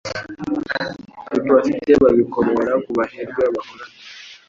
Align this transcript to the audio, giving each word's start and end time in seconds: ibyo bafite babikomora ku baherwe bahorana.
ibyo 1.35 1.51
bafite 1.55 1.91
babikomora 2.01 2.73
ku 2.83 2.91
baherwe 2.97 3.43
bahorana. 3.55 3.97